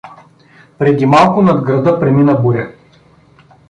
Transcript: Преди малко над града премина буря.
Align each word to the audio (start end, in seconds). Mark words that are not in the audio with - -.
Преди 0.77 1.05
малко 1.05 1.41
над 1.41 1.63
града 1.65 1.99
премина 1.99 2.41
буря. 2.41 2.71